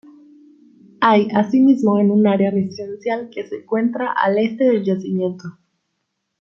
[0.99, 5.59] Hay asimismo un área residencial que se encuentra al este del yacimiento.